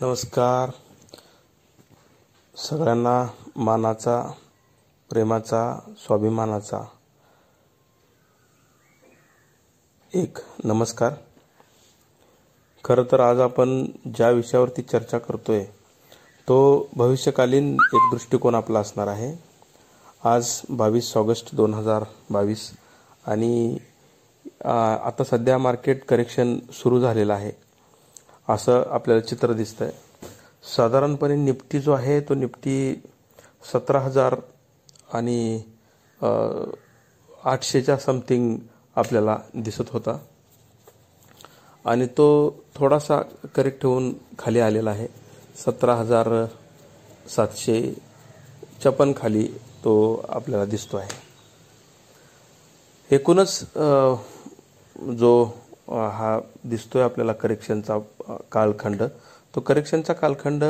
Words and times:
नमस्कार. 0.00 0.70
सगळ्यांना 2.54 3.26
मानाचा 3.56 4.20
प्रेमाचा 5.10 5.78
स्वाभिमानाचा 5.98 6.82
एक 10.12 10.38
नमस्कार. 10.64 11.14
खरं 12.84 13.04
तर 13.12 13.20
आज 13.20 13.40
आपण 13.40 13.84
ज्या 14.14 14.30
विषयावरती 14.30 14.82
चर्चा 14.82 15.18
करतोय 15.18 15.64
तो 16.48 16.88
भविष्यकालीन 16.96 17.72
एक 17.94 18.10
दृष्टिकोन 18.12 18.54
आपला 18.54 18.80
असणार 18.80 19.06
आहे. 19.06 19.34
आज 20.24 20.60
बावीस 20.70 21.16
ऑगस्ट 21.16 21.54
दोन 21.54 21.74
हजार 21.74 22.04
बावीस 22.30 22.70
आणि 23.26 23.78
आता 24.64 25.24
सध्या 25.30 25.58
मार्केट 25.58 26.04
करेक्शन 26.04 26.58
सुरू 26.72 27.00
झालेलं 27.00 27.32
आहे. 27.34 27.65
असं 28.48 28.82
आपल्याला 28.90 29.20
चित्र 29.20 29.52
दिसतंय. 29.52 29.90
साधारणपणे 30.76 31.36
निफ्टी 31.36 31.80
जो 31.80 31.92
आहे 31.92 32.20
तो 32.20 32.34
निफ्टी 32.34 33.02
सतरा 33.72 34.00
हजार 34.00 34.34
आणि 35.14 35.62
आठशेच्या 37.44 37.96
समथिंग 37.98 38.56
आपल्याला 38.96 39.36
दिसत 39.54 39.90
होता. 39.90 40.16
आणि 41.84 42.06
तो 42.06 42.28
थोडासा 42.74 43.20
करेक्ट 43.54 43.84
होऊन 43.86 44.12
खाली 44.38 44.60
आलेला 44.60 44.90
आहे. 44.90 45.06
सतरा 45.56 45.94
हजार 45.94 46.28
सातशेच्या 47.26 48.92
पण 48.92 49.12
खाली 49.16 49.46
तो 49.84 49.94
आपल्याला 50.28 50.64
दिसतो 50.64 50.96
आहे 50.96 51.24
एकूणच 53.10 53.60
जो 55.18 55.30
हा 55.88 56.38
दिसतोय 56.64 57.02
आपल्याला 57.02 57.32
करेक्शनचा 57.32 57.98
कालखंड. 58.52 59.02
तो 59.54 59.60
करेक्शनचा 59.60 60.12
कालखंड 60.12 60.64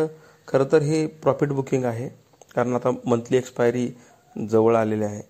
खरं 0.49 0.65
तर 0.73 0.83
हे 0.83 1.07
प्रॉफिट 1.07 1.49
बुकिंग 1.49 1.85
आहे. 1.85 2.09
कारण 2.55 2.75
आता 2.75 2.91
मंथली 3.07 3.37
एक्सपायरी 3.37 3.89
जवळ 4.51 4.77
आलेली 4.77 5.05
आहे. 5.05 5.23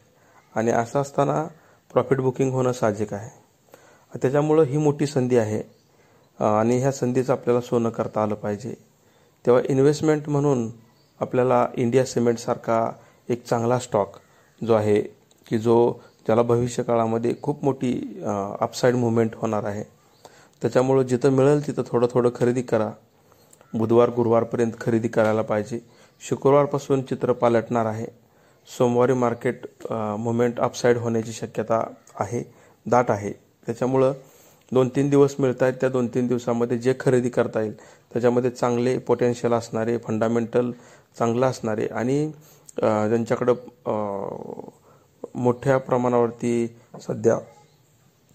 आणि 0.54 0.70
असं 0.70 1.00
असताना 1.00 1.46
प्रॉफिट 1.92 2.20
बुकिंग 2.20 2.52
होणं 2.52 2.72
साहजिक 2.72 3.14
आहे. 3.14 3.30
त्याच्यामुळं 4.22 4.62
ही 4.62 4.76
मोठी 4.76 5.06
संधी 5.06 5.36
आहे. 5.36 5.62
आणि 6.38 6.78
ह्या 6.78 6.92
संधीचं 6.92 7.32
आपल्याला 7.32 7.60
सोनं 7.60 7.90
करता 7.90 8.22
आलं 8.22 8.34
पाहिजे. 8.34 8.74
तेव्हा 9.46 9.62
इन्व्हेस्टमेंट 9.68 10.28
म्हणून 10.28 10.68
आपल्याला 11.20 11.68
इंडिया 11.74 12.04
सिमेंटसारखा 12.04 12.92
एक 13.28 13.44
चांगला 13.44 13.78
स्टॉक 13.78 14.16
जो 14.64 14.74
आहे 14.74 15.00
की 15.46 15.58
जो 15.58 15.92
ज्याला 16.26 16.42
भविष्य 16.42 16.82
काळामध्ये 16.82 17.34
खूप 17.42 17.64
मोठी 17.64 17.92
अपसाईड 18.60 18.94
मुवमेंट 18.94 19.34
होणार 19.36 19.64
आहे. 19.64 19.82
त्याच्यामुळं 20.62 21.02
जिथं 21.06 21.32
मिळेल 21.32 21.66
तिथं 21.66 21.82
थोडं 21.86 22.06
थोडं 22.12 22.30
खरेदी 22.34 22.62
करा. 22.62 22.90
बुधवार 23.74 24.10
गुरुवारपर्यंत 24.16 24.72
खरेदी 24.80 25.08
करायला 25.08 25.42
पाहिजे. 25.42 25.78
शुक्रवारपासून 26.22 27.02
चित्र 27.02 27.32
पालटणार 27.32 27.86
आहे. 27.86 28.06
सोमवारी 28.68 29.12
मार्केट 29.12 29.66
मुवमेंट 29.90 30.60
अपसाईड 30.60 30.98
होण्याची 30.98 31.32
शक्यता 31.32 31.82
आहे 32.20 32.42
दाट 32.86 33.10
आहे. 33.10 33.32
त्याच्यामुळं 33.66 34.12
दोन 34.72 34.88
तीन 34.96 35.08
दिवस 35.10 35.34
मिळत 35.38 35.62
आहेत 35.62 35.74
त्या 35.80 35.88
दोन 35.88 36.06
तीन 36.14 36.26
दिवसामध्ये 36.26 36.78
जे 36.78 36.94
खरेदी 37.00 37.28
करता 37.30 37.60
येईल 37.60 37.74
त्याच्यामध्ये 38.12 38.50
चांगले 38.50 38.96
पोटेन्शियल 38.98 39.52
असणारे 39.52 39.96
फंडामेंटल 40.06 40.70
चांगलं 41.18 41.46
असणारे 41.46 41.86
आणि 41.86 42.26
ज्यांच्याकडं 42.78 43.54
मोठ्या 45.36 45.76
प्रमाणावरती 45.78 46.66
सध्या 47.02 47.38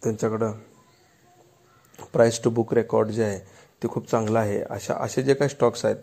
त्यांच्याकडं 0.01 0.51
प्राईस 2.13 2.41
टू 2.43 2.49
बुक 2.49 2.73
रेकॉर्ड 2.73 3.09
जे 3.09 3.23
आहे 3.23 3.39
ते 3.83 3.87
खूप 3.87 4.09
चांगलं 4.09 4.39
आहे. 4.39 4.61
अशा 4.61 4.93
असे 5.03 5.23
जे 5.23 5.33
काही 5.33 5.49
स्टॉक्स 5.49 5.85
आहेत 5.85 5.95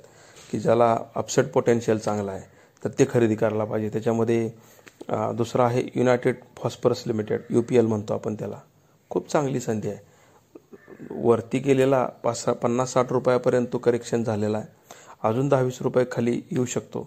की 0.50 0.58
ज्याला 0.60 0.96
अपसेट 1.16 1.50
पोटेन्शियल 1.52 1.98
चांगलं 1.98 2.30
आहे 2.30 2.42
तर 2.82 2.90
ते 2.98 3.06
खरेदी 3.10 3.34
करायला 3.34 3.64
पाहिजे. 3.64 3.88
त्याच्यामध्ये 3.88 4.48
दुसरं 5.36 5.62
आहे 5.62 5.82
United 5.94 6.36
Phosphorus 6.58 7.02
Limited 7.06 7.40
U 7.50 7.62
P 7.62 7.76
L 7.76 7.86
म्हणतो 7.86 8.14
आपण 8.14 8.34
त्याला. 8.34 8.58
खूप 9.10 9.30
चांगली 9.30 9.60
संधी 9.60 9.88
आहे. 9.88 9.98
वरती 11.10 11.58
गेलेला 11.58 12.04
पाच 12.22 12.42
सहा 12.44 12.54
पन्नास 12.54 12.92
साठ 12.92 13.12
रुपयापर्यंत 13.12 13.66
तो 13.72 13.78
करेक्शन 13.78 14.24
झालेला 14.24 14.58
आहे. 14.58 14.66
अजून 15.22 15.48
दहा 15.48 15.60
वीस 15.62 15.80
रुपये 15.82 16.04
खाली 16.12 16.40
येऊ 16.50 16.64
शकतो. 16.64 17.06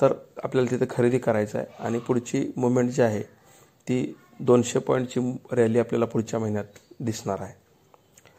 तर 0.00 0.12
आपल्याला 0.44 0.70
तिथे 0.70 0.86
खरेदी 0.90 1.18
करायचं 1.18 1.58
आहे. 1.58 1.66
आणि 1.78 1.98
पुढची 1.98 2.44
मुवमेंट 2.56 2.90
जी 2.90 3.02
आहे 3.02 3.22
ती 3.86 4.14
दोनशे 4.40 4.78
पॉईंटची 4.78 5.20
रॅली 5.52 5.78
आपल्याला 5.78 6.06
पुढच्या 6.06 6.40
महिन्यात 6.40 6.78
दिसणार 7.00 7.40
आहे. 7.40 7.54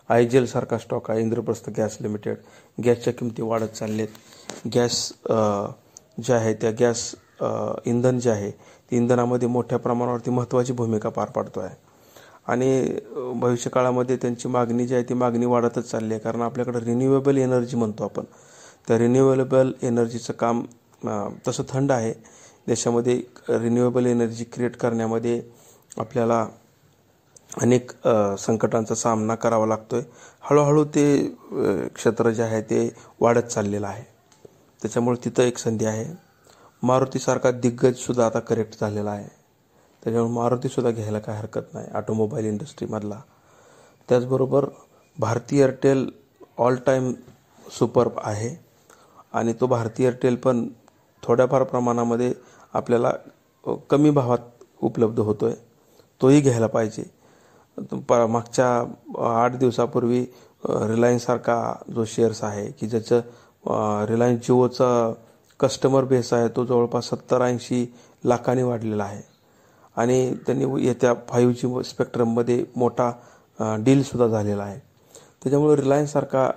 आय 0.10 0.26
जी 0.26 0.38
एलसारखा 0.38 0.78
स्टॉक 0.78 1.10
आहे 1.12 1.22
इंद्रप्रस्थ 1.22 1.70
गॅस 1.78 1.98
लिमिटेड 2.02 2.38
गॅसच्या 2.86 3.14
किमती 3.14 3.42
वाढत 3.42 3.76
चाललेत. 3.76 4.08
गॅस 4.74 5.12
ज्या 5.28 5.72
जे 6.20 6.34
आहे 6.34 6.54
त्या 6.54 6.72
गॅस 6.80 7.14
इंधन 7.86 8.20
जे 8.20 8.30
आहे 8.30 8.52
ते 8.52 8.96
इंधनामध्ये 8.98 9.48
मोठ्या 9.48 9.78
प्रमाणावरती 9.80 10.32
महत्त्वाची 10.32 10.74
भूमिका 10.74 11.10
पार 11.10 11.30
पाडतो 11.30 11.60
आहे 11.60 11.76
आणि 12.46 13.00
भविष्यकाळामध्ये 13.42 14.16
त्यांची 14.18 14.48
मागणी 14.48 14.86
जी 14.88 14.96
आहे 14.96 15.04
ती 15.10 15.14
मागणी 15.14 15.46
वाढतच 15.46 15.90
चालली 15.90 16.14
आहे. 16.14 16.22
कारण 16.24 16.42
आपल्याकडे 16.42 16.80
रिन्युएबल 16.80 17.38
एनर्जी 17.38 17.78
म्हणतो 17.78 18.04
आपण. 18.04 18.24
त्या 18.88 18.98
रिन्युएबल 19.00 19.72
एनर्जीचं 19.82 20.34
काम 20.34 20.64
तसं 21.48 21.64
थंड 21.70 21.92
आहे. 21.92 22.14
देशामध्ये 22.68 23.22
रिन्युएबल 23.50 24.06
एनर्जी 24.06 24.44
क्रिएट 24.44 24.76
करण्यामध्ये 24.78 25.42
आपल्याला 26.00 26.46
अनेक 27.62 27.92
संकटांचा 28.40 28.96
सामना 28.96 29.36
करावा 29.36 29.66
लागतो 29.68 29.96
आहे 29.96 30.06
हळूहळू 30.44 30.84
ते 30.96 31.06
क्षेत्र 31.96 32.30
जे 32.30 32.44
आहे 32.44 32.62
ते 32.70 32.90
वाढत 33.22 33.48
चाललेलं 33.48 33.88
आहे. 33.88 34.04
त्याच्यामुळे 34.82 35.24
तिथं 35.26 35.44
एक 35.44 35.58
संधी 35.58 35.86
आहे. 35.86 36.06
मारुतीसारखा 36.84 37.52
दिग्गजसुद्धा 37.52 38.26
आता 38.26 38.40
करेक्ट 38.40 38.80
झालेला 38.80 39.12
आहे. 39.12 39.28
त्याच्यामुळे 40.04 40.34
मारुतीसुद्धा 40.34 40.92
घ्यायला 40.92 41.20
काय 41.20 41.38
हरकत 41.38 41.74
नाही 41.74 41.88
ऑटोमोबाईल 41.96 42.46
इंडस्ट्रीमधला 42.46 43.20
त्याचबरोबर 44.10 44.66
Bharti 45.18 45.60
Airtel 45.60 46.10
all 46.58 46.76
time 46.86 47.12
super 47.72 48.08
आहे. 48.18 48.56
आणि 49.34 49.54
तो 49.62 49.68
भारती 49.68 50.04
एअरटेल 50.04 50.36
पण 50.36 50.68
थोड्याफार 51.24 51.64
प्रमाणामध्ये 51.64 52.34
आपल्याला 52.74 53.12
कमी 53.90 54.10
भावात 54.10 54.64
उपलब्ध 54.82 55.20
होतो 55.20 55.46
आहे 55.46 55.56
तोही 56.22 56.42
घ्यायला 56.42 56.68
पाहिजे. 56.68 57.04
प 58.08 58.14
मागच्या 58.14 58.68
आठ 59.44 59.56
दिवसापूर्वी 59.58 60.26
रिलायन्ससारखा 60.66 61.74
जो 61.96 62.06
शेअर्स 62.06 62.44
आहे 62.44 62.70
की 62.72 62.88
ज्याचं 62.88 64.06
रिलायन्स 64.08 64.46
जिओचा 64.48 65.14
कस्टमर 65.60 66.04
बेस 66.04 66.32
आहे 66.34 66.48
तो 66.56 66.66
जवळपास 66.66 67.10
सत्तर 67.10 67.42
ऐंशी 67.42 67.86
लाखांनी 68.24 68.64
वाढलेला 68.64 69.04
आहे. 69.04 69.22
आणि 69.96 70.34
त्यांनी 70.46 70.86
येत्या 70.86 71.14
फाईव्ह 71.30 71.54
जी 71.54 71.84
स्पेक्ट्रममध्ये 71.84 72.64
मोठा 72.76 73.12
डीलसुद्धा 73.80 74.28
झालेला 74.28 74.64
आहे. 74.64 74.80
त्याच्यामुळे 75.44 75.76
रिलायन्ससारखा 75.76 76.50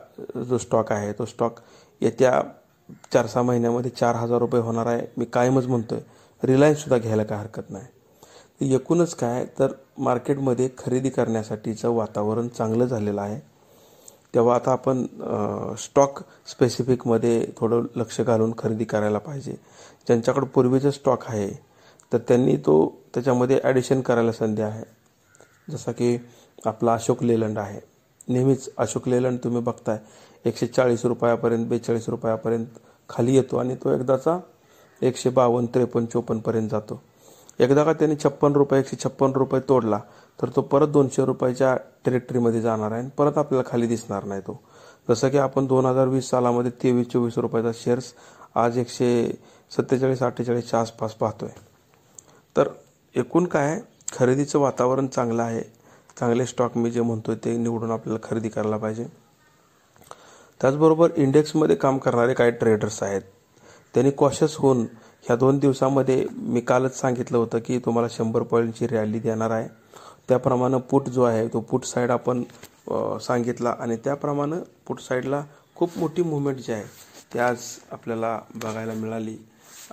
जो 0.48 0.58
स्टॉक 0.58 0.92
आहे 0.92 1.12
तो 1.12 1.24
स्टॉक 1.24 1.60
येत्या 2.00 2.40
चार 3.12 3.26
सहा 3.26 3.42
महिन्यामध्ये 3.42 3.90
चार 3.90 4.16
हजार 4.16 4.38
रुपये 4.38 4.60
होणार 4.60 4.86
आहे. 4.86 5.06
मी 5.16 5.24
कायमच 5.24 5.66
म्हणतोय 5.66 6.00
रिलायन्ससुद्धा 6.42 6.98
घ्यायला 6.98 7.22
काय 7.24 7.38
हरकत 7.38 7.70
नाही. 7.70 8.74
एकूणच 8.74 9.14
काय 9.14 9.44
तर 9.58 9.72
मार्केटमध्ये 9.98 10.68
खरेदी 10.78 11.10
करण्यासाठीचं 11.10 11.90
वातावरण 11.94 12.48
चांगलं 12.48 12.86
झालेलं 12.86 13.20
आहे. 13.20 13.40
तेव्हा 14.34 14.54
आता 14.54 14.72
आपण 14.72 15.04
स्टॉक 15.78 16.20
स्पेसिफिकमध्ये 16.50 17.46
थोडं 17.56 17.86
लक्ष 17.96 18.20
घालून 18.20 18.52
खरेदी 18.58 18.84
करायला 18.84 19.18
पाहिजे. 19.18 19.52
ज्यांच्याकडं 20.06 20.46
पूर्वीचं 20.46 20.90
स्टॉक 20.90 21.24
आहे 21.28 21.48
तर 22.12 22.18
त्यांनी 22.18 22.56
तो 22.56 22.76
त्याच्यामध्ये 23.14 23.60
ॲडिशन 23.64 24.00
करायला 24.00 24.32
संधी 24.32 24.62
आहे. 24.62 24.84
जसा 25.70 25.92
की 25.92 26.16
आपला 26.66 26.94
अशोक 26.94 27.22
लेलंड 27.22 27.58
आहे. 27.58 27.80
नेहमीच 28.28 28.68
अशोक 28.76 29.08
लेलंड 29.08 29.38
तुम्ही 29.44 29.60
बघताय. 29.62 29.98
एकशे 30.46 30.66
चाळीस 30.66 31.04
रुपयापर्यंत 31.04 31.66
बेचाळीस 31.66 32.08
रुपयापर्यंत 32.08 32.66
खाली 33.08 33.34
येतो 33.36 33.56
आणि 33.56 33.74
तो 33.74 33.94
एकदाचा 33.94 34.38
एकशे 35.02 35.30
बावन्न 35.30 35.66
त्रेपन्न 35.74 36.06
चोपन्नपर्यंत 36.06 36.68
जातो. 36.68 37.00
एकदा 37.58 37.84
का 37.84 37.92
त्याने 37.92 38.14
छप्पन 38.24 38.52
रुपये 38.52 38.80
एकशे 38.80 38.96
छप्पन 39.04 39.32
रुपये 39.32 39.60
तोडला 39.60 40.00
तर 40.42 40.48
तो 40.48 40.60
परत 40.60 40.88
दोनशे 40.88 41.24
रुपयाच्या 41.24 41.76
टेरिटरीमध्ये 42.04 42.60
जाणार 42.60 42.92
आहे 42.92 43.00
आणि 43.00 43.10
परत 43.18 43.38
आपल्याला 43.38 43.70
खाली 43.70 43.86
दिसणार 43.86 44.24
नाही 44.24 44.40
तो. 44.40 44.60
जसं 45.08 45.28
की 45.28 45.38
आपण 45.38 45.66
दोन 45.66 45.86
हजार 45.86 46.08
वीस 46.08 46.30
सालामध्ये 46.30 46.70
तेवीस 46.82 47.06
चोवीस 47.06 47.38
रुपयाचा 47.38 47.70
शेअर्स 47.74 48.12
आज 48.54 48.78
एकशे 48.78 49.38
सत्तेचाळीस 49.76 50.22
अठ्ठेचाळीसच्या 50.22 50.80
आसपास 50.80 51.14
पाहतोय. 51.14 51.48
तर 52.56 52.68
एकूण 53.14 53.44
काय 53.44 53.80
खरेदीचं 54.12 54.58
वातावरण 54.58 55.06
चांगलं 55.06 55.42
आहे. 55.42 55.62
चांगले 56.20 56.46
स्टॉक 56.46 56.76
मी 56.76 56.90
जे 56.90 57.00
म्हणतोय 57.00 57.34
ते 57.34 57.56
निवडून 57.56 57.90
आपल्याला 57.90 58.28
खरेदी 58.28 58.48
करायला 58.48 58.76
पाहिजे. 58.76 59.25
त्याचबरोबर 60.60 61.10
इंडेक्समध्ये 61.16 61.76
काम 61.76 61.98
करणारे 61.98 62.34
काही 62.34 62.50
ट्रेडर्स 62.50 63.02
आहेत. 63.02 63.22
त्यांनी 63.94 64.10
कॉशस 64.18 64.56
होऊन 64.56 64.86
ह्या 65.24 65.36
दोन 65.36 65.58
दिवसामध्ये 65.58 66.24
मी 66.32 66.60
कालच 66.60 66.98
सांगितलं 67.00 67.38
होतं 67.38 67.58
की 67.64 67.78
तुम्हाला 67.84 68.08
शंभर 68.10 68.42
पॉईंटची 68.42 68.86
रॅली 68.86 69.18
देणार 69.18 69.50
आहे. 69.50 69.68
त्याप्रमाणे 70.28 70.78
पुट 70.90 71.08
जो 71.08 71.22
आहे 71.22 71.46
तो 71.48 71.60
पुट 71.60 71.84
साईड 71.84 72.10
आपण 72.10 72.42
सांगितला 73.22 73.74
आणि 73.80 73.96
त्याप्रमाणे 74.04 74.56
पुट 74.86 75.00
साईडला 75.00 75.42
खूप 75.76 75.98
मोठी 75.98 76.22
मुवमेंट 76.22 76.58
जी 76.58 76.72
आहे 76.72 76.84
ती 77.32 77.38
आज 77.38 77.58
आपल्याला 77.92 78.38
बघायला 78.54 78.92
मिळाली. 78.92 79.36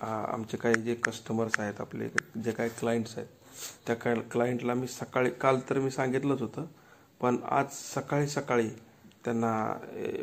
आमचे 0.02 0.58
काही 0.58 0.82
जे 0.82 0.94
कस्टमर्स 1.04 1.60
आहेत 1.60 1.82
आपले 1.82 2.08
जे 2.44 2.52
काही 2.52 2.70
क्लायंट्स 2.80 3.18
आहेत 3.18 3.28
त्या 3.88 4.14
क्लायंटला 4.32 4.74
मी 4.74 4.88
सकाळी 4.88 5.30
काल 5.42 5.60
तर 5.70 5.80
मी 5.80 5.92
सांगितलंच 5.92 6.42
होतं 6.42 6.66
पण 7.22 7.38
आज 7.50 7.66
सकाळी 7.74 8.28
सकाळी 8.28 8.70
त्यांना 9.26 9.54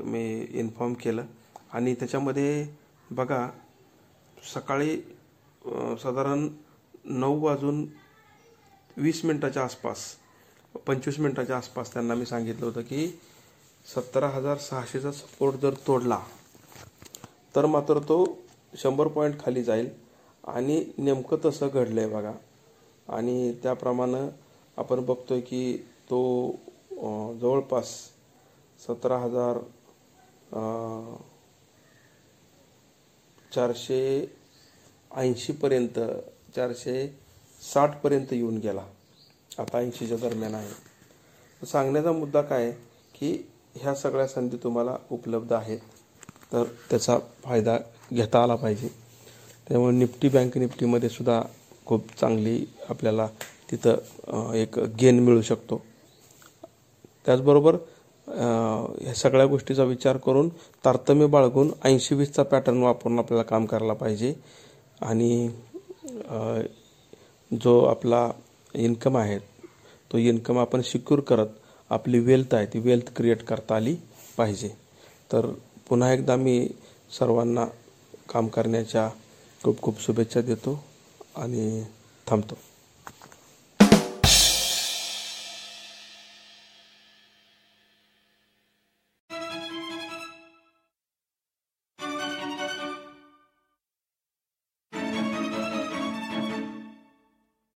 मी 0.04 0.24
इन्फॉर्म 0.50 0.94
केलं. 0.94 1.24
आणि 1.72 1.94
त्याच्यामध्ये 1.94 2.66
बघा 3.10 3.48
सकाळी 4.54 4.96
साधारण 6.02 6.48
नऊ 7.04 7.40
वाजून 7.40 7.84
वीस 8.96 9.24
मिनटाच्या 9.24 9.62
आसपास 9.64 10.04
पंचवीस 10.86 11.18
मिनटाच्या 11.20 11.56
आसपास 11.56 11.92
त्यांना 11.92 12.14
मी 12.14 12.26
सांगितलं 12.26 12.66
होतं 12.66 12.82
की 12.82 13.06
सतरा 13.86 14.28
हजार 14.28 14.58
सहाशेचा 14.58 15.12
सपोर्ट 15.12 15.56
जर 15.56 15.74
तोडला 15.86 16.18
तर 17.54 17.66
मात्र 17.66 17.98
तो 17.98 18.24
शंभर 18.78 19.08
पॉईंट 19.08 19.40
खाली 19.40 19.62
जाईल. 19.62 19.88
आणि 20.44 20.84
नेमकं 20.98 21.36
तसं 21.44 21.68
घडलं 21.68 22.00
आहे 22.00 22.10
बघा. 22.10 22.32
आणि 23.08 23.52
त्याप्रमाणे 23.62 24.28
आपण 24.76 25.04
बघतोय 25.04 25.40
की 25.40 25.76
तो 26.10 26.50
जवळपास 27.40 27.92
सतरा 28.80 29.18
हजार 29.18 29.58
चारशे 33.52 34.00
ऐंशीपर्यंत 35.10 35.98
चारशे 36.56 37.06
साठपर्यंत 37.62 38.32
येऊन 38.32 38.58
गेला. 38.58 38.84
आता 39.58 39.78
ऐंशीच्या 39.78 40.16
दरम्यान 40.16 40.54
आहे. 40.54 41.66
सांगण्याचा 41.66 42.12
मुद्दा 42.12 42.42
काय 42.42 42.70
की 43.14 43.32
ह्या 43.76 43.94
सगळ्या 43.94 44.26
संधी 44.28 44.56
तुम्हाला 44.62 44.96
उपलब्ध 45.10 45.52
आहेत. 45.52 45.78
तर 46.52 46.64
त्याचा 46.90 47.18
फायदा 47.44 47.76
घेता 48.12 48.42
आला 48.42 48.54
पाहिजे. 48.54 48.88
त्यामुळे 49.68 49.96
निफ्टी 49.96 50.28
बँक 50.28 50.56
निफ्टीमध्ये 50.58 51.08
सुद्धा 51.08 51.40
खूप 51.86 52.08
चांगली 52.20 52.64
आपल्याला 52.88 53.26
तिथं 53.70 54.52
एक 54.54 54.78
गेन 55.00 55.18
मिळू 55.24 55.42
शकतो. 55.42 55.82
त्याचबरोबर 57.26 57.76
ह्या 58.30 59.14
सगळ्या 59.16 59.46
गोष्टीचा 59.46 59.84
विचार 59.84 60.16
करून 60.16 60.48
तारतम्य 60.84 61.26
बाळगून 61.26 61.70
ऐंशी 61.84 62.14
वीसचा 62.14 62.42
पॅटर्न 62.42 62.82
वापरून 62.82 63.18
आपल्याला 63.18 63.42
काम 63.44 63.66
करायला 63.66 63.92
पाहिजे. 63.92 64.34
आणि 65.00 65.48
जो 67.50 67.80
आपला 67.84 68.30
इन्कम 68.74 69.16
आहे 69.16 69.38
तो 70.10 70.18
इन्कम 70.18 70.58
आपण 70.58 70.80
सिक्युर 70.82 71.20
करत 71.20 71.46
आपली 71.90 72.18
वेल्थ 72.18 72.54
आहे 72.54 72.66
ती 72.72 72.78
वेल्थ 72.78 73.12
क्रिएट 73.16 73.42
करता 73.44 73.76
आली 73.76 73.94
पाहिजे. 74.38 74.68
तर 75.30 75.46
पुन्हा 75.88 76.12
एकदा 76.12 76.36
मी 76.36 76.68
सर्वांना 77.18 77.64
काम 78.28 78.48
करण्याच्या 78.48 79.08
खूप 79.60 79.80
खूप 79.82 80.00
शुभेच्छा 80.00 80.40
देतो 80.40 80.78
आणि 81.36 81.82
थांबतो. 82.26 82.58